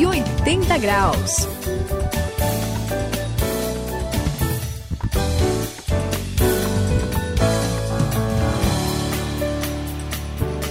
180 0.00 0.78
graus. 0.78 1.46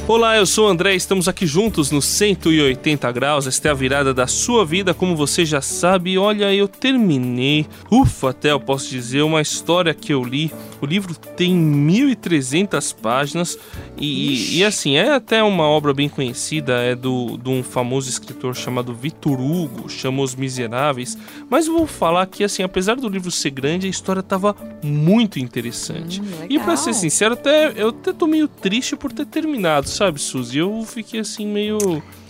Olá, 0.10 0.36
eu 0.38 0.46
sou 0.48 0.66
o 0.66 0.72
André, 0.72 0.96
estamos 0.96 1.28
aqui 1.28 1.46
juntos 1.46 1.92
no 1.92 2.02
180 2.02 3.12
graus. 3.12 3.46
Esta 3.46 3.68
é 3.68 3.72
a 3.72 3.76
virada 3.76 4.12
da 4.12 4.26
sua 4.26 4.66
vida, 4.66 4.92
como 4.92 5.16
você 5.16 5.46
já 5.46 5.62
sabe. 5.62 6.18
Olha, 6.18 6.52
eu 6.52 6.68
terminei, 6.68 7.68
ufa, 7.92 8.32
até 8.32 8.52
eu 8.52 8.60
posso 8.60 8.90
dizer, 8.90 9.22
uma 9.22 9.40
história 9.40 9.94
que 9.94 10.12
eu 10.12 10.24
li. 10.24 10.52
O 10.82 10.86
livro 10.88 11.14
tem 11.14 11.56
1.300 11.56 12.96
páginas 13.00 13.56
e, 14.00 14.58
e, 14.58 14.66
assim, 14.66 14.96
é 14.96 15.12
até 15.12 15.44
uma 15.44 15.66
obra 15.66 15.94
bem 15.94 16.10
conhecida, 16.10 16.82
é 16.82 16.96
do, 16.96 17.38
de 17.38 17.50
um 17.50 17.62
famoso 17.62 18.10
escritor 18.10 18.56
chamado 18.56 18.96
Vitor 18.96 19.40
Hugo, 19.40 19.88
chama 19.90 20.24
Os 20.24 20.34
Miseráveis. 20.34 21.16
Mas 21.48 21.68
eu 21.68 21.78
vou 21.78 21.86
falar 21.86 22.26
que, 22.26 22.44
assim, 22.44 22.64
apesar 22.64 22.96
do 22.96 23.08
livro 23.08 23.30
ser 23.30 23.52
grande, 23.52 23.86
a 23.86 23.90
história 23.92 24.22
estava 24.22 24.56
muito 24.82 25.38
interessante. 25.38 26.20
Hum, 26.20 26.48
e 26.50 26.58
para 26.58 26.76
ser 26.76 26.96
sincero, 26.96 27.36
até, 27.36 27.74
eu 27.76 27.90
até 27.90 28.12
tô 28.12 28.26
meio 28.26 28.48
triste 28.48 28.96
por 28.96 29.12
ter 29.12 29.28
terminado 29.28 29.88
sabe, 30.00 30.22
Suzy? 30.22 30.60
Eu 30.60 30.82
fiquei 30.86 31.20
assim 31.20 31.46
meio. 31.46 31.78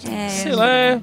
É, 0.03 0.29
sei 0.29 0.53
lá, 0.53 0.67
é. 0.67 1.01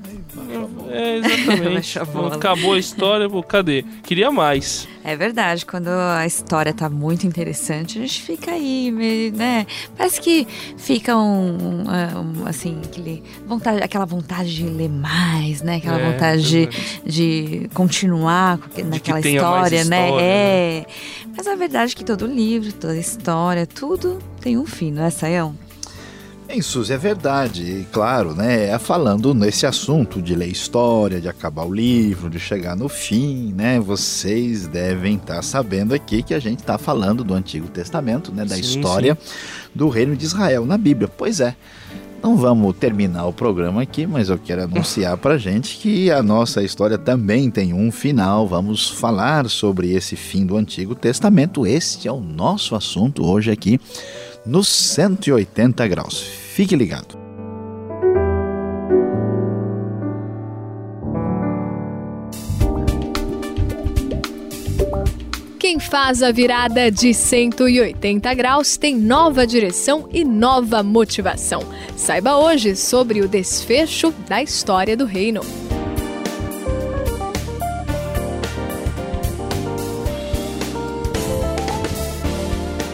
É, 0.89 1.17
exatamente. 1.19 1.99
Acabou 2.33 2.73
a 2.73 2.79
história, 2.79 3.29
pô, 3.29 3.41
cadê? 3.43 3.85
Queria 4.03 4.33
mais. 4.33 4.89
É 5.05 5.15
verdade, 5.15 5.65
quando 5.65 5.89
a 5.89 6.27
história 6.27 6.75
tá 6.75 6.89
muito 6.89 7.25
interessante, 7.27 7.99
a 7.99 8.03
gente 8.03 8.23
fica 8.23 8.51
aí, 8.51 8.91
meio, 8.91 9.33
né? 9.33 9.65
Parece 9.97 10.21
que 10.21 10.49
fica 10.77 11.17
um, 11.17 11.57
um, 11.57 12.43
um 12.43 12.47
assim, 12.47 12.81
aquele 12.85 13.23
vontade, 13.47 13.83
aquela 13.83 14.05
vontade 14.05 14.57
de 14.57 14.65
ler 14.65 14.89
mais, 14.89 15.63
né? 15.63 15.77
Aquela 15.77 16.01
é, 16.01 16.11
vontade 16.11 16.43
de, 16.43 16.69
de 17.05 17.69
continuar 17.75 18.59
naquela 18.85 19.21
história, 19.21 19.85
né? 19.85 20.07
História, 20.07 20.25
é. 20.25 20.81
Né? 20.81 20.87
Mas 21.37 21.47
a 21.47 21.55
verdade 21.55 21.93
é 21.93 21.97
que 21.97 22.05
todo 22.05 22.27
livro, 22.27 22.73
toda 22.73 22.97
história, 22.97 23.67
tudo 23.67 24.19
tem 24.41 24.59
um 24.59 24.67
fim, 24.67 24.91
não 24.91 25.05
é, 25.05 25.11
Saião? 25.11 25.66
Em 26.49 26.63
Suzy, 26.63 26.93
é 26.93 26.97
verdade, 26.97 27.63
e 27.65 27.87
claro, 27.91 28.33
né, 28.33 28.69
é 28.69 28.79
falando 28.79 29.35
nesse 29.35 29.67
assunto 29.67 30.23
de 30.23 30.33
ler 30.35 30.47
história, 30.47 31.21
de 31.21 31.29
acabar 31.29 31.65
o 31.65 31.75
livro, 31.75 32.31
de 32.31 32.39
chegar 32.39 32.77
no 32.77 32.89
fim, 32.89 33.53
né, 33.53 33.81
vocês 33.81 34.69
devem 34.69 35.17
estar 35.17 35.37
tá 35.37 35.43
sabendo 35.43 35.93
aqui 35.93 36.23
que 36.23 36.33
a 36.33 36.39
gente 36.39 36.61
está 36.61 36.79
falando 36.79 37.25
do 37.25 37.35
Antigo 37.35 37.67
Testamento, 37.67 38.33
né, 38.33 38.45
da 38.45 38.55
sim, 38.55 38.61
história 38.61 39.19
sim. 39.21 39.31
do 39.75 39.89
reino 39.89 40.17
de 40.17 40.25
Israel 40.25 40.65
na 40.65 40.79
Bíblia. 40.79 41.09
Pois 41.09 41.41
é, 41.41 41.57
não 42.23 42.37
vamos 42.37 42.77
terminar 42.77 43.27
o 43.27 43.33
programa 43.33 43.83
aqui, 43.83 44.07
mas 44.07 44.29
eu 44.29 44.39
quero 44.39 44.63
anunciar 44.63 45.17
para 45.17 45.37
gente 45.37 45.77
que 45.79 46.13
a 46.13 46.23
nossa 46.23 46.63
história 46.63 46.97
também 46.97 47.51
tem 47.51 47.75
um 47.75 47.91
final. 47.91 48.47
Vamos 48.47 48.89
falar 48.89 49.51
sobre 49.51 49.93
esse 49.93 50.15
fim 50.15 50.47
do 50.47 50.57
Antigo 50.57 50.95
Testamento. 50.95 51.67
Este 51.67 52.07
é 52.07 52.13
o 52.13 52.21
nosso 52.21 52.77
assunto 52.77 53.27
hoje 53.27 53.51
aqui 53.51 53.81
nos 54.47 54.69
180 54.69 55.87
graus. 55.89 56.21
Fique 56.21 56.77
ligado. 56.77 57.19
Quem 65.59 65.81
faz 65.81 66.23
a 66.23 66.31
virada 66.31 66.91
de 66.91 67.13
180 67.13 68.33
graus 68.35 68.77
tem 68.77 68.97
nova 68.97 69.47
direção 69.47 70.09
e 70.13 70.25
nova 70.25 70.83
motivação. 70.83 71.61
Saiba 71.97 72.37
hoje 72.37 72.77
sobre 72.77 73.21
o 73.21 73.29
desfecho 73.29 74.13
da 74.29 74.41
história 74.41 74.97
do 74.97 75.05
reino. 75.05 75.41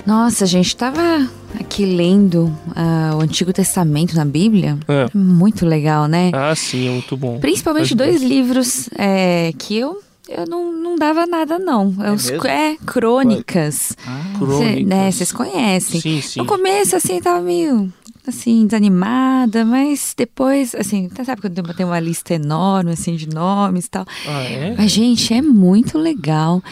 Nossa, 0.07 0.45
a 0.45 0.47
gente 0.47 0.67
estava 0.67 1.31
aqui 1.73 1.87
lendo 1.87 2.55
uh, 2.69 3.17
o 3.17 3.21
Antigo 3.21 3.51
Testamento 3.51 4.15
na 4.15 4.27
Bíblia. 4.27 4.79
É. 4.87 5.09
Muito 5.17 5.65
legal, 5.65 6.07
né? 6.07 6.31
Ah, 6.35 6.55
sim, 6.55 6.87
é 6.87 6.91
muito 6.91 7.17
bom. 7.17 7.41
Principalmente 7.41 7.95
dois 7.95 8.23
livros 8.23 8.91
é, 8.99 9.53
que 9.59 9.79
eu 9.79 10.03
eu 10.29 10.47
não, 10.47 10.73
não 10.73 10.97
dava 10.97 11.27
nada, 11.27 11.59
não. 11.59 11.95
É, 12.01 12.13
os, 12.13 12.31
é 12.31 12.77
crônicas. 12.87 13.97
Ah, 14.07 14.39
crônicas. 14.39 14.75
Cê, 14.75 14.85
né, 14.85 15.11
vocês 15.11 15.33
conhecem. 15.33 16.01
Sim, 16.01 16.21
sim. 16.21 16.41
No 16.41 16.47
começo, 16.47 16.95
assim, 16.95 17.21
tava 17.21 17.41
meio 17.41 17.93
assim, 18.27 18.67
desanimada, 18.67 19.65
mas 19.65 20.15
depois, 20.17 20.75
assim, 20.75 21.11
sabe 21.25 21.41
quando 21.41 21.75
tem 21.75 21.85
uma 21.85 21.99
lista 21.99 22.35
enorme, 22.35 22.93
assim, 22.93 23.17
de 23.17 23.29
nomes 23.29 23.87
e 23.87 23.91
tal. 23.91 24.07
Ah, 24.27 24.43
é? 24.43 24.75
Mas, 24.77 24.91
gente, 24.91 25.35
é 25.35 25.43
muito 25.43 25.99
legal. 25.99 26.63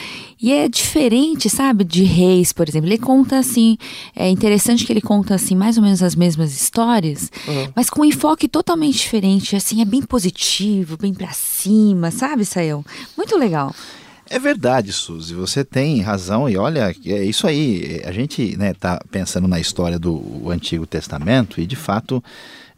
E 0.40 0.52
é 0.52 0.68
diferente, 0.68 1.50
sabe, 1.50 1.84
de 1.84 2.02
Reis, 2.04 2.52
por 2.52 2.68
exemplo. 2.68 2.88
Ele 2.88 2.98
conta, 2.98 3.38
assim, 3.38 3.76
é 4.14 4.28
interessante 4.28 4.86
que 4.86 4.92
ele 4.92 5.00
conta, 5.00 5.34
assim, 5.34 5.54
mais 5.54 5.76
ou 5.76 5.82
menos 5.82 6.02
as 6.02 6.14
mesmas 6.14 6.54
histórias, 6.54 7.30
uhum. 7.46 7.68
mas 7.74 7.90
com 7.90 8.02
um 8.02 8.04
enfoque 8.04 8.48
totalmente 8.48 8.98
diferente, 8.98 9.56
assim, 9.56 9.82
é 9.82 9.84
bem 9.84 10.02
positivo, 10.02 10.96
bem 10.96 11.12
pra 11.12 11.32
cima, 11.32 12.10
sabe, 12.10 12.44
Sayão? 12.44 12.84
Muito 13.16 13.36
legal. 13.36 13.74
É 14.32 14.38
verdade, 14.38 14.92
Suzy, 14.92 15.34
você 15.34 15.64
tem 15.64 16.00
razão 16.00 16.48
e 16.48 16.56
olha, 16.56 16.94
é 17.04 17.24
isso 17.24 17.48
aí. 17.48 18.00
A 18.04 18.12
gente 18.12 18.40
está 18.42 18.58
né, 18.58 18.74
tá 18.74 19.00
pensando 19.10 19.48
na 19.48 19.58
história 19.58 19.98
do 19.98 20.48
Antigo 20.48 20.86
Testamento 20.86 21.60
e 21.60 21.66
de 21.66 21.74
fato 21.74 22.22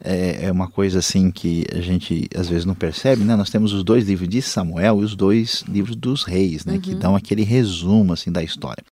é, 0.02 0.46
é, 0.46 0.50
uma 0.50 0.66
coisa 0.66 1.00
assim 1.00 1.30
que 1.30 1.66
a 1.70 1.80
gente 1.82 2.26
às 2.34 2.48
vezes 2.48 2.64
não 2.64 2.74
percebe, 2.74 3.22
né? 3.22 3.36
Nós 3.36 3.50
temos 3.50 3.74
os 3.74 3.84
dois 3.84 4.08
livros 4.08 4.30
de 4.30 4.40
Samuel 4.40 5.02
e 5.02 5.04
os 5.04 5.14
dois 5.14 5.62
livros 5.68 5.94
dos 5.94 6.24
reis, 6.24 6.64
né? 6.64 6.72
Uhum. 6.72 6.80
Que 6.80 6.94
dão 6.94 7.14
aquele 7.14 7.42
resumo 7.42 8.14
assim 8.14 8.32
da 8.32 8.42
história. 8.42 8.82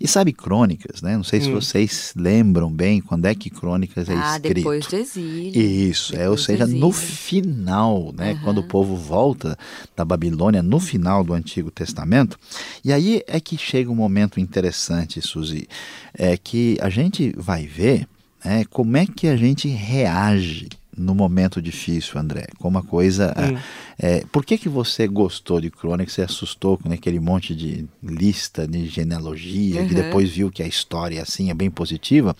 E 0.00 0.08
sabe 0.08 0.32
Crônicas, 0.32 1.02
né? 1.02 1.14
Não 1.14 1.22
sei 1.22 1.40
hum. 1.40 1.42
se 1.42 1.50
vocês 1.50 2.14
lembram 2.16 2.72
bem 2.72 3.02
quando 3.02 3.26
é 3.26 3.34
que 3.34 3.50
Crônicas 3.50 4.08
é 4.08 4.14
ah, 4.14 4.36
escrito. 4.36 4.54
depois 4.54 4.86
do 4.86 4.96
exílio. 4.96 5.60
Isso, 5.60 6.12
depois 6.12 6.26
é, 6.26 6.30
ou 6.30 6.38
seja, 6.38 6.66
no 6.66 6.90
final, 6.90 8.10
né? 8.16 8.32
Uhum. 8.32 8.38
Quando 8.40 8.58
o 8.58 8.66
povo 8.66 8.96
volta 8.96 9.58
da 9.94 10.02
Babilônia, 10.02 10.62
no 10.62 10.80
final 10.80 11.22
do 11.22 11.34
Antigo 11.34 11.70
Testamento. 11.70 12.38
E 12.82 12.94
aí 12.94 13.22
é 13.26 13.38
que 13.38 13.58
chega 13.58 13.90
um 13.90 13.94
momento 13.94 14.40
interessante, 14.40 15.20
Suzy, 15.20 15.68
é 16.14 16.34
que 16.38 16.78
a 16.80 16.88
gente 16.88 17.34
vai 17.36 17.66
ver 17.66 18.08
né, 18.42 18.64
como 18.70 18.96
é 18.96 19.06
que 19.06 19.28
a 19.28 19.36
gente 19.36 19.68
reage 19.68 20.68
no 21.00 21.14
momento 21.14 21.60
difícil, 21.62 22.20
André? 22.20 22.46
Como 22.58 22.78
a 22.78 22.82
coisa. 22.82 23.34
Hum. 23.38 23.58
É, 23.98 24.24
por 24.30 24.44
que, 24.44 24.58
que 24.58 24.68
você 24.68 25.08
gostou 25.08 25.60
de 25.60 25.70
Crônica? 25.70 26.10
Você 26.10 26.22
assustou 26.22 26.78
com 26.78 26.92
aquele 26.92 27.18
monte 27.18 27.54
de 27.54 27.86
lista 28.02 28.66
de 28.66 28.86
genealogia, 28.86 29.80
uhum. 29.80 29.88
que 29.88 29.94
depois 29.94 30.30
viu 30.30 30.50
que 30.50 30.62
a 30.62 30.66
história 30.66 31.22
assim 31.22 31.50
é 31.50 31.54
bem 31.54 31.70
positiva? 31.70 32.36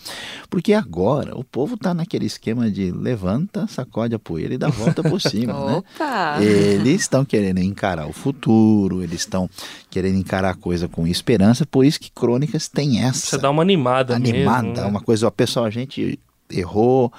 Porque 0.49 0.73
agora 0.73 1.37
o 1.37 1.43
povo 1.43 1.75
está 1.75 1.93
naquele 1.95 2.27
esquema 2.27 2.71
de 2.71 2.91
levanta, 2.91 3.67
sacode 3.67 4.15
a 4.15 4.19
poeira 4.19 4.55
e 4.55 4.59
dá 4.59 4.69
volta 4.69 5.03
por 5.03 5.21
cima. 5.21 5.53
né? 5.53 5.83
Eles 6.43 7.03
estão 7.03 7.25
querendo 7.25 7.59
encarar 7.59 8.07
o 8.07 8.13
futuro, 8.13 9.03
eles 9.03 9.21
estão 9.21 9.49
querendo 9.91 10.19
encarar 10.19 10.51
a 10.51 10.55
coisa 10.55 10.87
com 10.89 11.07
esperança, 11.07 11.67
por 11.67 11.85
isso 11.85 11.99
que 12.01 12.11
Crônicas 12.11 12.69
tem 12.69 13.03
essa. 13.03 13.27
Você 13.27 13.39
dá 13.39 13.51
uma 13.51 13.63
animada, 13.63 14.15
animada, 14.15 14.63
mesmo, 14.63 14.83
né? 14.83 14.85
uma 14.85 15.01
coisa, 15.01 15.31
pessoal, 15.31 15.65
a 15.65 15.71
gente 15.71 16.19
errou, 16.51 17.13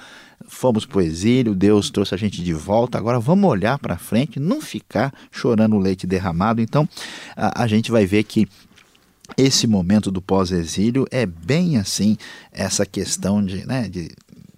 fomos 0.52 0.84
para 0.84 0.98
o 0.98 1.02
exílio, 1.02 1.54
Deus 1.54 1.90
trouxe 1.90 2.14
a 2.14 2.18
gente 2.18 2.42
de 2.42 2.52
volta, 2.52 2.98
agora 2.98 3.18
vamos 3.18 3.50
olhar 3.50 3.78
para 3.78 3.96
frente, 3.96 4.38
não 4.38 4.60
ficar 4.60 5.12
chorando 5.30 5.76
o 5.76 5.78
leite 5.78 6.06
derramado. 6.06 6.60
Então, 6.60 6.88
a, 7.36 7.62
a 7.62 7.66
gente 7.66 7.90
vai 7.90 8.06
ver 8.06 8.22
que 8.24 8.46
esse 9.36 9.66
momento 9.66 10.10
do 10.10 10.20
pós-exílio 10.20 11.06
é 11.10 11.24
bem 11.24 11.78
assim, 11.78 12.16
essa 12.52 12.84
questão 12.84 13.44
de, 13.44 13.66
né, 13.66 13.88
de 13.88 14.10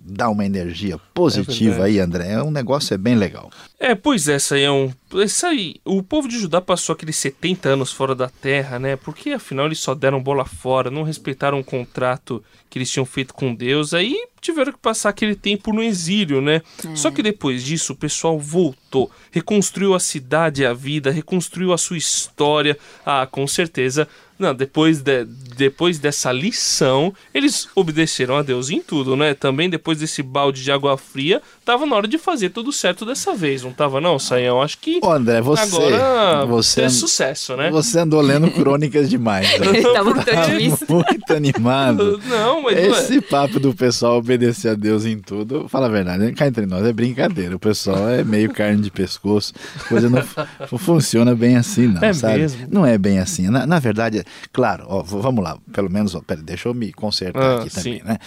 dar 0.04 0.28
uma 0.28 0.44
energia 0.44 0.98
positiva 1.14 1.80
é 1.80 1.84
aí, 1.84 1.98
André. 1.98 2.32
É 2.32 2.42
um 2.42 2.50
negócio 2.50 2.92
é 2.92 2.98
bem 2.98 3.14
legal. 3.14 3.50
É, 3.80 3.94
pois 3.94 4.28
é, 4.28 4.36
isso 4.36 4.54
aí 4.54 4.62
é 4.62 4.70
um. 4.70 4.92
Isso 5.14 5.46
aí, 5.46 5.76
o 5.84 6.02
povo 6.02 6.28
de 6.28 6.38
Judá 6.38 6.60
passou 6.60 6.92
aqueles 6.92 7.16
70 7.16 7.70
anos 7.70 7.92
fora 7.92 8.14
da 8.14 8.28
terra, 8.28 8.78
né? 8.78 8.96
Porque 8.96 9.30
afinal 9.30 9.66
eles 9.66 9.78
só 9.78 9.94
deram 9.94 10.22
bola 10.22 10.44
fora, 10.44 10.90
não 10.90 11.02
respeitaram 11.02 11.58
o 11.58 11.64
contrato 11.64 12.44
que 12.68 12.78
eles 12.78 12.90
tinham 12.90 13.06
feito 13.06 13.32
com 13.32 13.54
Deus, 13.54 13.94
aí 13.94 14.16
tiveram 14.40 14.72
que 14.72 14.78
passar 14.78 15.10
aquele 15.10 15.34
tempo 15.34 15.72
no 15.72 15.82
exílio, 15.82 16.40
né? 16.40 16.60
É. 16.84 16.96
Só 16.96 17.10
que 17.10 17.22
depois 17.22 17.62
disso 17.62 17.92
o 17.92 17.96
pessoal 17.96 18.38
voltou, 18.38 19.10
reconstruiu 19.30 19.94
a 19.94 20.00
cidade 20.00 20.62
e 20.62 20.66
a 20.66 20.74
vida, 20.74 21.10
reconstruiu 21.10 21.72
a 21.72 21.78
sua 21.78 21.96
história. 21.96 22.76
Ah, 23.06 23.26
com 23.26 23.46
certeza 23.46 24.08
Não, 24.36 24.52
depois, 24.52 25.00
de, 25.00 25.24
depois 25.56 25.98
dessa 25.98 26.32
lição, 26.32 27.14
eles 27.32 27.68
obedeceram 27.74 28.36
a 28.36 28.42
Deus 28.42 28.68
em 28.68 28.80
tudo, 28.80 29.14
né? 29.16 29.32
Também 29.32 29.70
depois 29.70 29.98
desse 29.98 30.22
balde 30.22 30.62
de 30.62 30.72
água 30.72 30.96
fria, 30.98 31.40
tava 31.64 31.86
na 31.86 31.94
hora 31.94 32.08
de 32.08 32.18
fazer 32.18 32.50
tudo 32.50 32.72
certo 32.72 33.06
dessa 33.06 33.34
vez, 33.34 33.62
não 33.62 33.72
tava 33.72 34.00
não, 34.00 34.18
Saião? 34.18 34.60
Acho 34.60 34.78
que 34.78 34.98
Ô, 35.02 35.10
André, 35.10 35.40
você, 35.40 35.76
agora 35.76 36.46
você 36.46 36.82
é 36.82 36.88
sucesso, 36.88 37.56
né? 37.56 37.70
Você 37.70 38.00
andou 38.00 38.20
lendo 38.20 38.50
crônicas 38.50 39.08
demais. 39.08 39.48
Né? 39.64 39.82
tá 39.82 40.04
muito 40.04 40.24
tá 40.24 40.94
muito 40.94 41.34
animado. 41.34 42.20
Não, 42.28 42.62
mas 42.62 42.76
Esse 42.76 43.12
não 43.12 43.18
é. 43.18 43.20
papo 43.22 43.60
do 43.60 43.72
pessoal 43.72 44.18
obedecer 44.18 44.70
a 44.70 44.74
Deus 44.74 45.04
em 45.04 45.18
tudo, 45.18 45.68
fala 45.68 45.86
a 45.86 45.88
verdade, 45.88 46.32
cá 46.32 46.46
entre 46.46 46.66
nós, 46.66 46.84
é 46.84 46.92
brincadeira. 46.92 47.56
O 47.56 47.58
pessoal 47.58 48.08
é 48.08 48.24
meio 48.24 48.52
carne 48.52 48.82
de 48.82 48.90
pescoço, 48.90 49.52
coisa 49.88 50.10
não, 50.10 50.22
não 50.70 50.78
funciona 50.78 51.34
bem 51.34 51.56
assim, 51.56 51.86
não, 51.86 52.02
é 52.02 52.12
sabe? 52.12 52.38
Mesmo? 52.38 52.66
Não 52.70 52.84
é 52.84 52.98
bem 52.98 53.18
assim. 53.18 53.48
Na, 53.48 53.66
na 53.66 53.78
verdade, 53.78 54.23
claro, 54.52 54.84
ó, 54.88 55.02
vamos 55.02 55.42
lá, 55.42 55.58
pelo 55.72 55.90
menos, 55.90 56.14
ó, 56.14 56.20
pera, 56.20 56.42
deixa 56.42 56.68
eu 56.68 56.74
me 56.74 56.92
consertar 56.92 57.42
ah, 57.42 57.60
aqui 57.60 57.70
também, 57.70 58.02
né? 58.04 58.18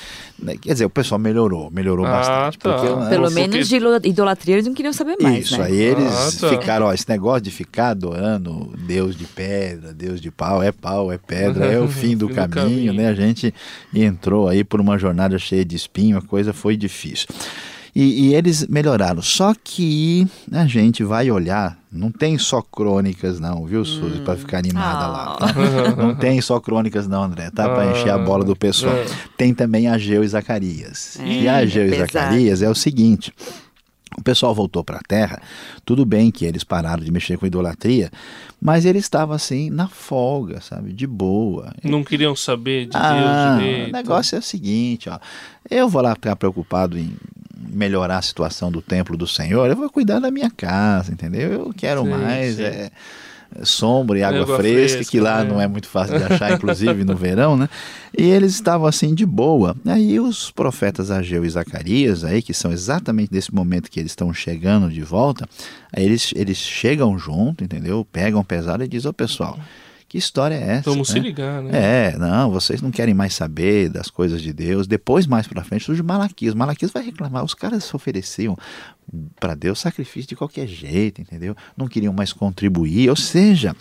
Quer 0.62 0.74
dizer, 0.74 0.86
o 0.86 0.90
pessoal 0.90 1.20
melhorou, 1.20 1.70
melhorou 1.72 2.06
ah, 2.06 2.12
bastante. 2.12 2.60
Tá. 2.60 2.74
Porque, 2.74 2.88
Pelo 3.10 3.24
porque... 3.24 3.36
menos 3.36 3.68
de 3.68 3.76
idolatria 4.04 4.56
eles 4.56 4.66
não 4.66 4.74
queriam 4.74 4.94
saber 4.94 5.18
mais, 5.22 5.46
Isso, 5.46 5.58
né? 5.58 5.66
aí 5.66 5.76
eles 5.76 6.08
ah, 6.08 6.40
tá. 6.42 6.50
ficaram, 6.50 6.88
ó, 6.88 6.94
esse 6.94 7.08
negócio 7.10 7.42
de 7.42 7.52
ficar 7.52 7.90
adorando 7.90 8.74
Deus 8.78 9.16
de 9.16 9.26
pedra, 9.26 9.94
Deus 9.94 10.22
de 10.22 10.32
pau, 10.32 10.62
é 10.62 10.72
pau, 10.72 11.12
é 11.12 11.18
pedra, 11.18 11.66
é 11.66 11.80
o 11.80 11.88
fim 11.90 12.16
do, 12.16 12.28
fim 12.28 12.36
caminho, 12.36 12.50
do 12.50 12.56
caminho, 12.56 12.94
né? 12.94 13.08
A 13.08 13.14
gente 13.14 13.54
entrou 13.94 14.48
aí 14.48 14.64
por 14.64 14.80
uma 14.80 14.98
jornada 14.98 15.38
cheia 15.38 15.66
de 15.66 15.76
espinho, 15.76 16.18
a 16.18 16.22
coisa 16.22 16.54
foi 16.54 16.78
difícil. 16.78 17.28
E, 18.00 18.28
e, 18.28 18.36
eles 18.36 18.68
melhoraram. 18.68 19.24
Só 19.24 19.56
que 19.56 20.28
a 20.52 20.68
gente 20.68 21.04
vai 21.04 21.32
olhar, 21.32 21.80
não 21.92 22.12
tem 22.12 22.38
só 22.38 22.62
crônicas, 22.62 23.40
não, 23.40 23.66
viu, 23.66 23.84
Suzy, 23.84 24.20
hum. 24.20 24.24
para 24.24 24.38
ficar 24.38 24.60
animada 24.60 25.08
oh. 25.08 25.12
lá. 25.12 25.36
Tá? 25.38 25.48
Não 25.98 26.14
tem 26.14 26.40
só 26.40 26.60
crônicas, 26.60 27.08
não, 27.08 27.24
André, 27.24 27.50
tá? 27.50 27.68
Para 27.68 27.92
encher 27.92 28.12
a 28.12 28.18
bola 28.20 28.44
do 28.44 28.56
pessoal. 28.56 28.94
É. 28.94 29.06
Tem 29.36 29.52
também 29.52 29.88
Ageu 29.88 30.24
e 30.24 30.28
Zacarias. 30.28 31.18
É, 31.20 31.28
e 31.28 31.50
Ageu 31.50 31.88
e 31.88 31.98
Zacarias 31.98 32.62
é 32.62 32.70
o 32.70 32.76
seguinte. 32.76 33.34
O 34.16 34.24
pessoal 34.24 34.54
voltou 34.54 34.84
para 34.84 34.98
a 34.98 35.02
terra, 35.08 35.42
tudo 35.84 36.06
bem 36.06 36.30
que 36.30 36.46
eles 36.46 36.64
pararam 36.64 37.04
de 37.04 37.12
mexer 37.12 37.38
com 37.38 37.46
idolatria, 37.46 38.12
mas 38.62 38.86
eles 38.86 39.04
estavam 39.04 39.36
assim 39.36 39.70
na 39.70 39.88
folga, 39.88 40.62
sabe, 40.62 40.94
de 40.94 41.08
boa. 41.08 41.74
Não 41.84 42.04
queriam 42.04 42.36
saber 42.36 42.86
de 42.86 42.96
ah, 42.96 43.58
Deus 43.58 43.64
direito. 43.64 43.90
O 43.90 43.94
negócio 43.94 44.36
é 44.36 44.40
o 44.40 44.42
seguinte, 44.42 45.10
ó, 45.10 45.20
eu 45.70 45.90
vou 45.90 46.02
lá 46.02 46.14
ficar 46.14 46.36
preocupado 46.36 46.98
em 46.98 47.16
melhorar 47.58 48.18
a 48.18 48.22
situação 48.22 48.72
do 48.72 48.82
templo 48.82 49.18
do 49.18 49.28
Senhor, 49.28 49.70
eu 49.70 49.76
vou 49.76 49.90
cuidar 49.90 50.20
da 50.20 50.32
minha 50.32 50.50
casa, 50.50 51.12
entendeu? 51.12 51.52
Eu 51.52 51.74
quero 51.76 52.04
sim, 52.04 52.10
mais 52.10 52.56
sim. 52.56 52.64
É, 52.64 52.92
sombra 53.64 54.20
e 54.20 54.24
água, 54.24 54.42
água 54.42 54.58
fresca, 54.58 54.98
fresca, 54.98 55.12
que 55.12 55.20
lá 55.20 55.44
né? 55.44 55.50
não 55.50 55.62
é 55.62 55.68
muito 55.68 55.88
fácil 55.88 56.18
de 56.18 56.24
achar, 56.32 56.52
inclusive 56.52 57.04
no 57.04 57.16
verão, 57.16 57.56
né? 57.56 57.70
E 58.18 58.24
eles 58.24 58.54
estavam 58.54 58.88
assim 58.88 59.14
de 59.14 59.26
boa. 59.26 59.76
Aí 59.86 60.20
os 60.20 60.52
profetas 60.52 61.12
Ageu 61.12 61.46
e 61.46 61.50
Zacarias, 61.50 62.24
aí, 62.24 62.42
que 62.42 62.54
são 62.54 62.72
exatamente 62.72 63.34
nesse 63.34 63.54
momento 63.54 63.90
que 63.90 64.00
eles 64.00 64.12
estão 64.12 64.34
chegando 64.34 64.90
de 64.90 65.02
volta, 65.02 65.48
aí 65.94 66.04
eles, 66.04 66.34
eles 66.36 66.58
chegam 66.58 67.18
junto, 67.18 67.64
entendeu? 67.64 68.06
Pegam 68.12 68.44
pesado 68.44 68.84
e 68.84 68.88
dizem, 68.88 69.10
ô 69.10 69.14
pessoal, 69.14 69.58
que 70.08 70.18
história 70.18 70.56
é 70.56 70.76
essa? 70.76 70.90
Vamos 70.90 71.10
né? 71.10 71.14
se 71.14 71.20
ligar, 71.20 71.62
né? 71.62 72.12
É, 72.14 72.18
não, 72.18 72.50
vocês 72.50 72.82
não 72.82 72.92
querem 72.92 73.14
mais 73.14 73.34
saber 73.34 73.90
das 73.90 74.10
coisas 74.10 74.42
de 74.42 74.54
Deus. 74.54 74.88
Depois, 74.88 75.28
mais 75.28 75.48
para 75.48 75.64
frente, 75.64 75.84
surge 75.84 76.02
Malaquias. 76.02 76.54
Malaquias 76.54 76.92
vai 76.92 77.04
reclamar. 77.04 77.44
Os 77.44 77.54
caras 77.54 77.84
se 77.84 77.96
ofereciam 77.96 78.58
para 79.40 79.56
Deus 79.56 79.80
sacrifício 79.80 80.30
de 80.30 80.36
qualquer 80.36 80.68
jeito, 80.68 81.22
entendeu? 81.22 81.56
Não 81.76 81.88
queriam 81.88 82.14
mais 82.14 82.34
contribuir, 82.34 83.10
ou 83.10 83.16
seja, 83.16 83.76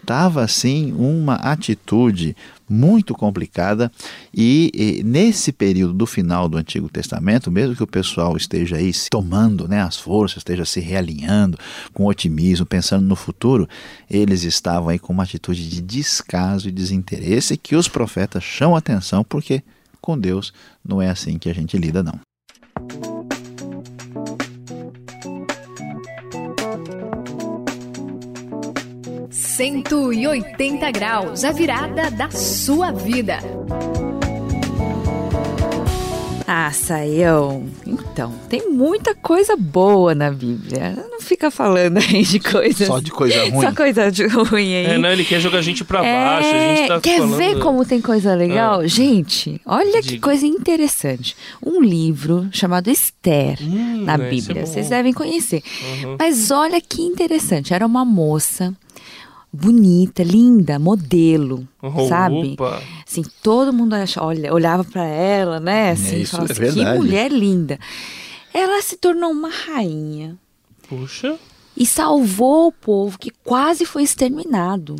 estava 0.00 0.42
assim 0.42 0.92
uma 0.92 1.36
atitude 1.36 2.36
muito 2.68 3.14
complicada 3.14 3.92
e, 4.34 4.70
e, 4.74 5.02
nesse 5.04 5.52
período 5.52 5.92
do 5.92 6.06
final 6.06 6.48
do 6.48 6.56
Antigo 6.56 6.88
Testamento, 6.88 7.50
mesmo 7.50 7.76
que 7.76 7.82
o 7.82 7.86
pessoal 7.86 8.36
esteja 8.36 8.76
aí 8.76 8.90
tomando 9.10 9.68
né, 9.68 9.82
as 9.82 9.96
forças, 9.96 10.38
esteja 10.38 10.64
se 10.64 10.80
realinhando 10.80 11.58
com 11.92 12.06
otimismo, 12.06 12.66
pensando 12.66 13.06
no 13.06 13.14
futuro, 13.14 13.68
eles 14.10 14.42
estavam 14.42 14.88
aí 14.88 14.98
com 14.98 15.12
uma 15.12 15.22
atitude 15.22 15.68
de 15.68 15.80
descaso 15.80 16.68
e 16.68 16.72
desinteresse 16.72 17.56
que 17.56 17.76
os 17.76 17.88
profetas 17.88 18.42
chamam 18.42 18.76
atenção 18.76 19.22
porque 19.22 19.62
com 20.00 20.18
Deus 20.18 20.52
não 20.84 21.00
é 21.00 21.08
assim 21.08 21.38
que 21.38 21.48
a 21.48 21.54
gente 21.54 21.76
lida 21.76 22.02
não. 22.02 22.18
180 29.62 30.90
graus, 30.90 31.44
a 31.44 31.52
virada 31.52 32.10
da 32.10 32.28
sua 32.32 32.90
vida. 32.90 33.38
Ah, 36.44 36.72
Saião. 36.72 37.64
Então, 37.86 38.34
tem 38.48 38.70
muita 38.70 39.14
coisa 39.14 39.54
boa 39.56 40.16
na 40.16 40.32
Bíblia. 40.32 41.06
Não 41.08 41.20
fica 41.20 41.48
falando 41.48 41.98
aí 41.98 42.24
de 42.24 42.40
coisas. 42.40 42.88
Só 42.88 42.98
de 42.98 43.12
coisa 43.12 43.38
ruim. 43.48 43.60
Só 43.60 43.72
coisa 43.72 44.10
de 44.10 44.26
ruim 44.26 44.74
aí. 44.74 44.86
É, 44.86 44.98
não, 44.98 45.12
ele 45.12 45.24
quer 45.24 45.38
jogar 45.38 45.60
a 45.60 45.62
gente 45.62 45.84
pra 45.84 46.04
é... 46.04 46.24
baixo. 46.24 46.48
A 46.48 46.74
gente 46.74 46.88
tá 46.88 47.00
quer 47.00 47.18
falando... 47.18 47.36
ver 47.36 47.60
como 47.60 47.84
tem 47.84 48.00
coisa 48.00 48.34
legal? 48.34 48.80
Ah. 48.80 48.86
Gente, 48.88 49.60
olha 49.64 50.02
Diga. 50.02 50.08
que 50.08 50.18
coisa 50.18 50.44
interessante. 50.44 51.36
Um 51.64 51.80
livro 51.80 52.48
chamado 52.50 52.90
Esther 52.90 53.58
hum, 53.62 54.02
na 54.04 54.18
Bíblia. 54.18 54.66
Vocês 54.66 54.88
devem 54.88 55.12
conhecer. 55.12 55.62
Uhum. 56.02 56.16
Mas 56.18 56.50
olha 56.50 56.80
que 56.80 57.00
interessante. 57.00 57.72
Era 57.72 57.86
uma 57.86 58.04
moça 58.04 58.74
bonita, 59.52 60.22
linda, 60.22 60.78
modelo, 60.78 61.68
oh, 61.82 62.08
sabe? 62.08 62.54
Opa. 62.54 62.82
Assim, 63.06 63.22
todo 63.42 63.72
mundo 63.72 63.92
achava, 63.94 64.28
olha, 64.28 64.52
olhava 64.52 64.82
para 64.82 65.04
ela, 65.04 65.60
né? 65.60 65.88
É, 65.88 65.90
assim, 65.90 66.22
é, 66.22 66.24
falava 66.24 66.52
é 66.52 66.68
assim, 66.68 66.84
que 66.84 66.94
mulher 66.94 67.30
linda. 67.30 67.78
Ela 68.54 68.80
se 68.80 68.96
tornou 68.96 69.30
uma 69.30 69.50
rainha. 69.50 70.38
Puxa. 70.88 71.38
E 71.76 71.86
salvou 71.86 72.68
o 72.68 72.72
povo 72.72 73.18
que 73.18 73.30
quase 73.44 73.84
foi 73.84 74.02
exterminado. 74.02 74.96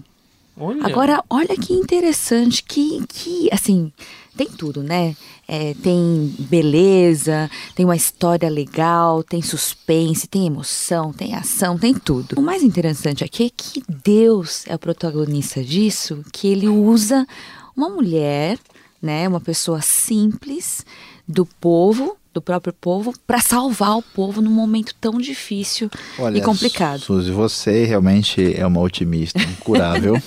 Olha. 0.56 0.84
Agora, 0.84 1.24
olha 1.30 1.56
que 1.56 1.72
interessante, 1.72 2.62
que, 2.62 3.02
que 3.08 3.48
assim, 3.50 3.90
tem 4.36 4.46
tudo, 4.46 4.82
né? 4.82 5.16
É, 5.48 5.74
tem 5.82 6.34
beleza, 6.38 7.50
tem 7.74 7.84
uma 7.84 7.96
história 7.96 8.48
legal, 8.48 9.22
tem 9.22 9.42
suspense, 9.42 10.26
tem 10.26 10.46
emoção, 10.46 11.12
tem 11.12 11.34
ação, 11.34 11.78
tem 11.78 11.94
tudo. 11.94 12.38
O 12.38 12.42
mais 12.42 12.62
interessante 12.62 13.24
aqui 13.24 13.46
é 13.46 13.50
que 13.54 13.82
Deus 13.88 14.64
é 14.66 14.74
o 14.74 14.78
protagonista 14.78 15.62
disso, 15.62 16.24
que 16.32 16.48
ele 16.48 16.68
usa 16.68 17.26
uma 17.76 17.88
mulher, 17.88 18.58
né, 19.00 19.26
uma 19.26 19.40
pessoa 19.40 19.80
simples 19.80 20.84
do 21.26 21.44
povo 21.44 22.16
do 22.32 22.40
próprio 22.40 22.72
povo 22.72 23.12
para 23.26 23.40
salvar 23.40 23.96
o 23.96 24.02
povo 24.02 24.40
num 24.40 24.50
momento 24.50 24.94
tão 25.00 25.18
difícil 25.18 25.90
Olha, 26.18 26.38
e 26.38 26.40
complicado. 26.40 27.00
Suzy, 27.00 27.30
você 27.30 27.84
realmente 27.84 28.54
é 28.54 28.66
uma 28.66 28.80
otimista 28.80 29.40
incurável. 29.40 30.14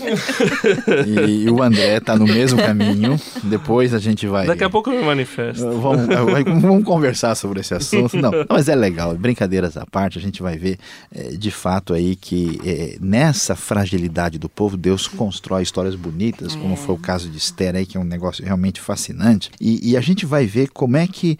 e, 1.07 1.49
o 1.49 1.61
André 1.61 1.97
está 1.97 2.15
no 2.15 2.25
mesmo 2.25 2.59
caminho. 2.59 3.19
Depois 3.43 3.93
a 3.93 3.99
gente 3.99 4.27
vai. 4.27 4.45
Daqui 4.45 4.63
a 4.63 4.69
pouco 4.69 4.91
eu 4.91 4.99
me 4.99 5.05
manifesto. 5.05 5.65
Vamos, 5.79 6.07
vamos 6.61 6.83
conversar 6.83 7.35
sobre 7.35 7.61
esse 7.61 7.73
assunto. 7.73 8.17
Não, 8.17 8.31
mas 8.49 8.69
é 8.69 8.75
legal. 8.75 9.15
Brincadeiras 9.15 9.77
à 9.77 9.85
parte, 9.85 10.17
a 10.17 10.21
gente 10.21 10.41
vai 10.41 10.57
ver 10.57 10.77
é, 11.13 11.29
de 11.31 11.51
fato 11.51 11.93
aí 11.93 12.15
que 12.15 12.59
é, 12.63 12.97
nessa 12.99 13.55
fragilidade 13.55 14.37
do 14.37 14.49
povo, 14.49 14.77
Deus 14.77 15.07
constrói 15.07 15.63
histórias 15.63 15.95
bonitas, 15.95 16.55
é. 16.55 16.59
como 16.59 16.75
foi 16.75 16.95
o 16.95 16.97
caso 16.97 17.29
de 17.29 17.37
Esther 17.37 17.75
aí, 17.75 17.85
que 17.85 17.97
é 17.97 17.99
um 17.99 18.05
negócio 18.05 18.43
realmente 18.43 18.79
fascinante. 18.79 19.49
E, 19.59 19.91
e 19.91 19.97
a 19.97 20.01
gente 20.01 20.25
vai 20.25 20.45
ver 20.45 20.69
como 20.69 20.97
é 20.97 21.07
que 21.07 21.37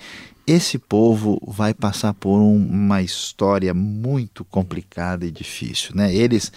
esse 0.47 0.77
povo 0.77 1.41
vai 1.45 1.73
passar 1.73 2.13
por 2.13 2.39
um, 2.39 2.55
uma 2.55 3.01
história 3.01 3.73
muito 3.73 4.45
complicada 4.45 5.25
e 5.25 5.31
difícil, 5.31 5.95
né? 5.95 6.13
Eles 6.13 6.51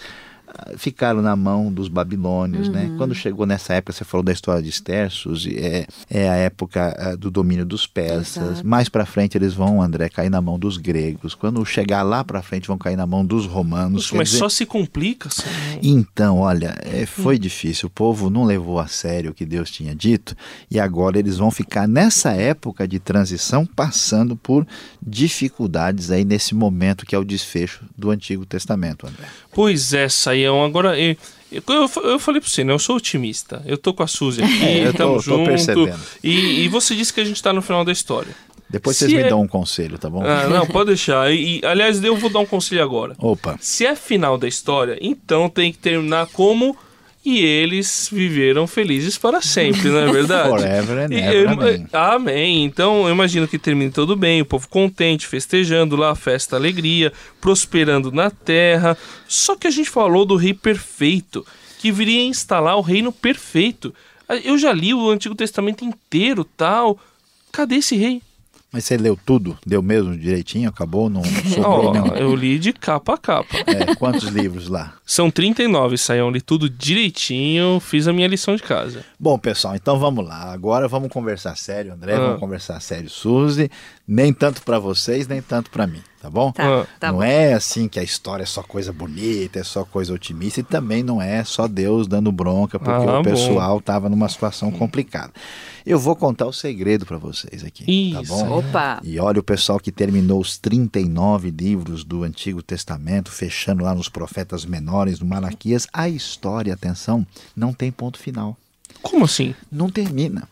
ficaram 0.77 1.21
na 1.21 1.35
mão 1.35 1.71
dos 1.71 1.87
babilônios, 1.87 2.69
né? 2.69 2.83
uhum. 2.83 2.89
né? 2.89 2.97
Quando 2.97 3.15
chegou 3.15 3.45
nessa 3.45 3.73
época, 3.73 3.93
você 3.93 4.03
falou 4.03 4.23
da 4.23 4.31
história 4.31 4.61
de 4.61 4.71
Stersos, 4.71 5.47
é, 5.47 5.85
é 6.09 6.29
a 6.29 6.35
época 6.35 6.95
é, 6.97 7.15
do 7.15 7.29
domínio 7.29 7.65
dos 7.65 7.85
persas. 7.85 8.51
Exato. 8.51 8.67
Mais 8.67 8.89
para 8.89 9.05
frente 9.05 9.37
eles 9.37 9.53
vão, 9.53 9.81
André, 9.81 10.09
cair 10.09 10.29
na 10.29 10.41
mão 10.41 10.57
dos 10.57 10.77
gregos. 10.77 11.35
Quando 11.35 11.63
chegar 11.65 12.03
lá 12.03 12.23
para 12.23 12.41
frente 12.41 12.67
vão 12.67 12.77
cair 12.77 12.95
na 12.95 13.05
mão 13.05 13.25
dos 13.25 13.45
romanos. 13.45 14.05
Poxa, 14.05 14.17
mas 14.17 14.29
dizer... 14.29 14.39
só 14.39 14.49
se 14.49 14.65
complica. 14.65 15.29
Só... 15.29 15.43
Então, 15.81 16.39
olha, 16.39 16.75
é, 16.81 17.05
foi 17.05 17.35
hum. 17.35 17.39
difícil. 17.39 17.87
O 17.87 17.91
povo 17.91 18.29
não 18.29 18.43
levou 18.43 18.79
a 18.79 18.87
sério 18.87 19.31
o 19.31 19.33
que 19.33 19.45
Deus 19.45 19.69
tinha 19.71 19.95
dito 19.95 20.35
e 20.69 20.79
agora 20.79 21.19
eles 21.19 21.37
vão 21.37 21.51
ficar 21.51 21.87
nessa 21.87 22.31
época 22.31 22.87
de 22.87 22.99
transição 22.99 23.65
passando 23.65 24.35
por 24.35 24.65
dificuldades 25.01 26.11
aí 26.11 26.23
nesse 26.23 26.53
momento 26.55 27.05
que 27.05 27.15
é 27.15 27.17
o 27.17 27.23
desfecho 27.23 27.83
do 27.97 28.11
Antigo 28.11 28.45
Testamento, 28.45 29.07
André. 29.07 29.25
Pois 29.51 29.93
é, 29.93 30.07
Saião. 30.39 30.63
Agora, 30.63 30.99
eu, 30.99 31.15
eu, 31.51 31.89
eu 32.03 32.19
falei 32.19 32.39
para 32.41 32.49
você, 32.49 32.63
né? 32.63 32.73
Eu 32.73 32.79
sou 32.79 32.95
otimista. 32.95 33.61
Eu 33.65 33.77
tô 33.77 33.93
com 33.93 34.03
a 34.03 34.07
Suzy 34.07 34.43
aqui, 34.43 34.63
é, 34.63 34.89
estamos 34.89 35.23
juntos. 35.23 35.67
E, 36.23 36.63
e 36.63 36.67
você 36.67 36.95
disse 36.95 37.13
que 37.13 37.21
a 37.21 37.25
gente 37.25 37.35
está 37.35 37.51
no 37.51 37.61
final 37.61 37.83
da 37.83 37.91
história. 37.91 38.33
Depois 38.69 38.97
Se 38.97 39.05
vocês 39.05 39.13
me 39.13 39.25
é... 39.25 39.29
dão 39.29 39.41
um 39.41 39.47
conselho, 39.47 39.97
tá 39.97 40.09
bom? 40.09 40.23
Ah, 40.23 40.47
não, 40.47 40.65
pode 40.67 40.87
deixar. 40.87 41.33
E, 41.33 41.59
aliás, 41.65 42.03
eu 42.03 42.15
vou 42.15 42.29
dar 42.29 42.39
um 42.39 42.45
conselho 42.45 42.83
agora. 42.83 43.15
Opa. 43.17 43.57
Se 43.59 43.85
é 43.85 43.95
final 43.95 44.37
da 44.37 44.47
história, 44.47 44.97
então 45.01 45.49
tem 45.49 45.71
que 45.71 45.79
terminar 45.79 46.27
como 46.27 46.77
e 47.29 47.45
eles 47.45 48.09
viveram 48.11 48.65
felizes 48.65 49.17
para 49.17 49.41
sempre, 49.41 49.89
não 49.89 49.99
é 49.99 50.07
verdade? 50.11 50.49
Forever 50.49 50.97
and 50.97 51.13
ever, 51.13 51.49
amém. 51.49 51.87
amém. 51.93 52.63
Então 52.63 53.07
eu 53.07 53.13
imagino 53.13 53.47
que 53.47 53.59
termine 53.59 53.91
tudo 53.91 54.15
bem, 54.15 54.41
o 54.41 54.45
povo 54.45 54.67
contente, 54.67 55.27
festejando 55.27 55.95
lá, 55.95 56.15
festa, 56.15 56.55
alegria, 56.55 57.13
prosperando 57.39 58.11
na 58.11 58.31
terra. 58.31 58.97
Só 59.27 59.55
que 59.55 59.67
a 59.67 59.71
gente 59.71 59.89
falou 59.89 60.25
do 60.25 60.35
rei 60.35 60.53
perfeito, 60.53 61.45
que 61.79 61.91
viria 61.91 62.23
instalar 62.23 62.75
o 62.77 62.81
reino 62.81 63.11
perfeito. 63.11 63.93
Eu 64.43 64.57
já 64.57 64.73
li 64.73 64.93
o 64.93 65.09
Antigo 65.09 65.35
Testamento 65.35 65.85
inteiro, 65.85 66.43
tal. 66.43 66.99
Cadê 67.51 67.75
esse 67.75 67.95
rei? 67.95 68.21
Mas 68.71 68.85
você 68.85 68.97
leu 68.97 69.17
tudo? 69.25 69.57
Deu 69.65 69.81
mesmo 69.81 70.15
direitinho? 70.15 70.69
Acabou? 70.69 71.09
Não 71.09 71.23
sobrou 71.23 71.91
oh, 71.91 72.15
Eu 72.15 72.35
li 72.35 72.59
de 72.59 72.71
capa 72.71 73.15
a 73.15 73.17
capa. 73.17 73.57
É, 73.65 73.95
quantos 73.95 74.25
livros 74.25 74.67
lá? 74.67 74.93
São 75.03 75.31
39, 75.31 75.97
saiam 75.97 76.29
li 76.29 76.39
tudo 76.39 76.69
direitinho, 76.69 77.79
fiz 77.79 78.07
a 78.07 78.13
minha 78.13 78.27
lição 78.27 78.55
de 78.55 78.61
casa. 78.61 79.03
Bom, 79.19 79.39
pessoal, 79.39 79.75
então 79.75 79.97
vamos 79.97 80.23
lá. 80.23 80.53
Agora 80.53 80.87
vamos 80.87 81.09
conversar 81.09 81.57
sério, 81.57 81.93
André, 81.93 82.13
ah. 82.13 82.19
vamos 82.19 82.39
conversar 82.39 82.79
sério, 82.79 83.09
Suzy. 83.09 83.71
Nem 84.07 84.31
tanto 84.31 84.61
para 84.61 84.77
vocês, 84.77 85.27
nem 85.27 85.41
tanto 85.41 85.71
para 85.71 85.87
mim, 85.87 86.01
tá 86.21 86.29
bom? 86.29 86.51
Tá, 86.51 86.85
tá 86.99 87.11
não 87.11 87.19
bom. 87.19 87.23
é 87.23 87.53
assim 87.53 87.87
que 87.87 87.99
a 87.99 88.03
história 88.03 88.43
é 88.43 88.45
só 88.45 88.61
coisa 88.61 88.91
bonita, 88.91 89.59
é 89.59 89.63
só 89.63 89.83
coisa 89.83 90.13
otimista 90.13 90.59
e 90.59 90.63
também 90.63 91.03
não 91.03 91.21
é 91.21 91.43
só 91.43 91.67
Deus 91.67 92.07
dando 92.07 92.31
bronca 92.31 92.77
porque 92.79 93.09
ah, 93.09 93.19
o 93.19 93.23
pessoal 93.23 93.75
bom. 93.75 93.81
tava 93.81 94.09
numa 94.09 94.27
situação 94.29 94.71
complicada. 94.71 95.31
Eu 95.85 95.97
vou 95.97 96.15
contar 96.15 96.45
o 96.45 96.53
segredo 96.53 97.05
para 97.05 97.17
vocês 97.17 97.63
aqui, 97.63 97.85
tá 98.13 98.21
Isso. 98.21 98.37
tá 98.37 98.45
bom? 98.45 98.59
Opa. 98.59 98.99
E 99.03 99.19
olha 99.19 99.39
o 99.39 99.43
pessoal 99.43 99.79
que 99.79 99.91
terminou 99.91 100.39
os 100.39 100.57
39 100.57 101.49
livros 101.49 102.03
do 102.03 102.23
Antigo 102.23 102.61
Testamento, 102.61 103.31
fechando 103.31 103.83
lá 103.83 103.95
nos 103.95 104.09
profetas 104.09 104.65
menores, 104.65 105.19
no 105.19 105.25
Malaquias, 105.25 105.87
a 105.91 106.07
história, 106.07 106.73
atenção, 106.73 107.25
não 107.55 107.73
tem 107.73 107.91
ponto 107.91 108.19
final. 108.19 108.57
Como 109.01 109.25
assim? 109.25 109.55
Não 109.71 109.89
termina. 109.89 110.47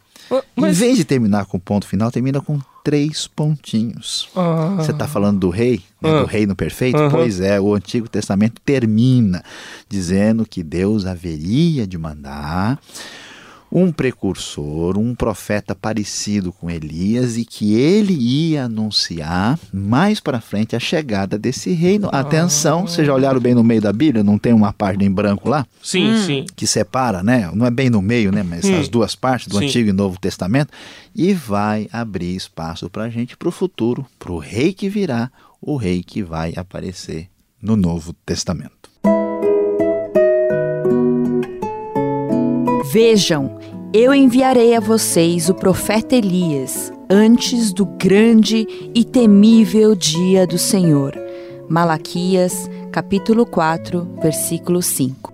Mas... 0.56 0.78
Em 0.78 0.80
vez 0.80 0.98
de 0.98 1.06
terminar 1.06 1.46
com 1.46 1.60
ponto 1.60 1.86
final, 1.86 2.12
termina 2.12 2.42
com 2.42 2.60
três 2.88 3.28
pontinhos. 3.28 4.30
Ah. 4.34 4.76
Você 4.78 4.92
está 4.92 5.06
falando 5.06 5.42
do 5.42 5.50
rei, 5.50 5.82
né, 6.02 6.10
ah. 6.10 6.22
do 6.22 6.26
reino 6.26 6.56
perfeito? 6.56 6.98
Uhum. 6.98 7.10
Pois 7.10 7.42
é, 7.42 7.60
o 7.60 7.76
Antigo 7.76 8.08
Testamento 8.08 8.62
termina 8.64 9.44
dizendo 9.90 10.46
que 10.46 10.64
Deus 10.64 11.06
haveria 11.06 11.86
de 11.86 11.98
mandar 11.98 12.80
um 13.72 13.92
precursor, 13.92 14.98
um 14.98 15.14
profeta 15.14 15.76
parecido 15.76 16.52
com 16.52 16.70
Elias 16.70 17.38
e 17.38 17.46
que 17.46 17.76
ele 17.76 18.14
ia 18.14 18.66
anunciar 18.66 19.60
mais 19.74 20.20
para 20.20 20.40
frente 20.40 20.76
a 20.76 20.80
chegada 20.80 21.38
desse 21.38 21.72
reino. 21.72 22.10
Ah. 22.12 22.20
Atenção, 22.20 22.88
vocês 22.88 23.06
já 23.06 23.14
olharam 23.14 23.40
bem 23.40 23.54
no 23.54 23.64
meio 23.64 23.82
da 23.82 23.92
Bíblia? 23.92 24.24
Não 24.24 24.38
tem 24.38 24.54
uma 24.54 24.74
página 24.74 25.04
em 25.04 25.12
branco 25.12 25.50
lá? 25.50 25.66
Sim, 25.82 26.14
hum. 26.14 26.26
sim. 26.26 26.46
Que 26.56 26.66
separa, 26.66 27.22
né? 27.22 27.50
Não 27.54 27.66
é 27.66 27.72
bem 27.72 27.90
no 27.90 28.02
meio, 28.02 28.32
né? 28.32 28.44
Mas 28.44 28.66
hum. 28.66 28.80
as 28.80 28.88
duas 28.88 29.16
partes 29.16 29.48
do 29.48 29.60
sim. 29.60 29.66
Antigo 29.66 29.90
e 29.90 29.94
Novo 29.94 30.20
Testamento. 30.20 30.72
E 31.16 31.34
vai 31.34 31.90
abrir 31.92 32.36
espaço 32.36 32.90
para 32.90 33.04
a 33.04 33.10
gente, 33.10 33.36
para 33.36 33.50
o 33.50 33.52
futuro, 33.52 34.06
para 34.20 34.32
o 34.32 34.38
rei 34.38 34.74
que 34.74 34.88
virá, 34.88 35.32
o 35.62 35.76
rei 35.76 36.04
que 36.04 36.24
vai 36.24 36.54
aparecer 36.56 37.28
no 37.62 37.76
Novo 37.76 38.14
Testamento. 38.26 38.90
Vejam, 42.92 43.58
eu 43.94 44.14
enviarei 44.14 44.74
a 44.74 44.80
vocês 44.80 45.50
o 45.50 45.54
profeta 45.54 46.16
Elias 46.16 46.90
antes 47.10 47.74
do 47.74 47.86
grande 47.86 48.66
e 48.96 49.04
temível 49.04 49.94
dia 49.94 50.48
do 50.48 50.58
Senhor. 50.58 51.14
Malaquias, 51.68 52.70
capítulo 52.90 53.46
4, 53.46 54.08
versículo 54.22 54.82
5. 54.82 55.27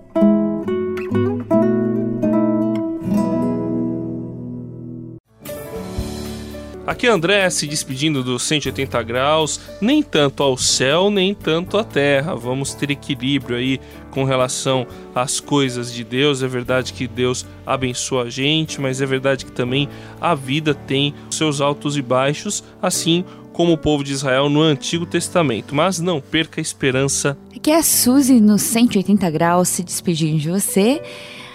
Aqui 6.86 7.06
André 7.06 7.48
se 7.48 7.66
despedindo 7.66 8.22
dos 8.22 8.42
180 8.42 9.02
graus, 9.04 9.58
nem 9.80 10.02
tanto 10.02 10.42
ao 10.42 10.58
céu, 10.58 11.10
nem 11.10 11.32
tanto 11.32 11.78
à 11.78 11.84
terra. 11.84 12.34
Vamos 12.34 12.74
ter 12.74 12.90
equilíbrio 12.90 13.56
aí 13.56 13.80
com 14.10 14.24
relação 14.24 14.86
às 15.14 15.40
coisas 15.40 15.90
de 15.90 16.04
Deus. 16.04 16.42
É 16.42 16.46
verdade 16.46 16.92
que 16.92 17.08
Deus 17.08 17.46
abençoa 17.64 18.24
a 18.24 18.30
gente, 18.30 18.82
mas 18.82 19.00
é 19.00 19.06
verdade 19.06 19.46
que 19.46 19.52
também 19.52 19.88
a 20.20 20.34
vida 20.34 20.74
tem 20.74 21.14
seus 21.30 21.62
altos 21.62 21.96
e 21.96 22.02
baixos, 22.02 22.62
assim 22.82 23.24
como 23.54 23.72
o 23.72 23.78
povo 23.78 24.04
de 24.04 24.12
Israel 24.12 24.50
no 24.50 24.60
Antigo 24.60 25.06
Testamento. 25.06 25.74
Mas 25.74 26.00
não 26.00 26.20
perca 26.20 26.60
a 26.60 26.62
esperança. 26.62 27.34
Aqui 27.56 27.70
é 27.70 27.78
a 27.78 27.82
Suzy 27.82 28.42
nos 28.42 28.60
180 28.60 29.30
graus 29.30 29.70
se 29.70 29.82
despedindo 29.82 30.38
de 30.38 30.50
você. 30.50 31.00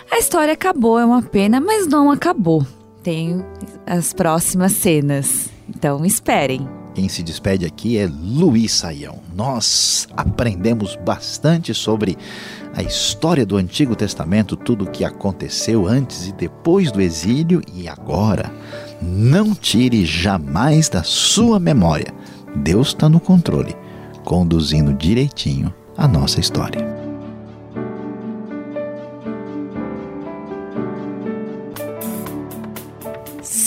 A 0.09 0.17
história 0.17 0.53
acabou, 0.53 0.97
é 0.97 1.05
uma 1.05 1.21
pena, 1.21 1.59
mas 1.59 1.85
não 1.85 2.09
acabou 2.09 2.65
tem 3.03 3.43
as 3.85 4.13
próximas 4.13 4.73
cenas. 4.73 5.49
Então 5.67 6.05
esperem. 6.05 6.67
Quem 6.93 7.07
se 7.07 7.23
despede 7.23 7.65
aqui 7.65 7.97
é 7.97 8.09
Luiz 8.11 8.73
Saião. 8.73 9.19
Nós 9.33 10.07
aprendemos 10.17 10.97
bastante 10.97 11.73
sobre 11.73 12.17
a 12.75 12.81
história 12.81 13.45
do 13.45 13.57
Antigo 13.57 13.95
Testamento, 13.95 14.55
tudo 14.55 14.85
o 14.85 14.89
que 14.89 15.05
aconteceu 15.05 15.87
antes 15.87 16.27
e 16.27 16.33
depois 16.33 16.91
do 16.91 16.99
exílio 16.99 17.61
e 17.73 17.87
agora. 17.87 18.51
Não 19.01 19.55
tire 19.55 20.05
jamais 20.05 20.89
da 20.89 21.03
sua 21.03 21.59
memória. 21.59 22.13
Deus 22.57 22.89
está 22.89 23.07
no 23.07 23.19
controle, 23.19 23.75
conduzindo 24.25 24.93
direitinho 24.93 25.73
a 25.95 26.07
nossa 26.07 26.39
história. 26.39 26.98